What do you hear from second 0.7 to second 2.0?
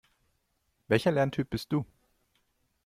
Welcher Lerntyp bist du?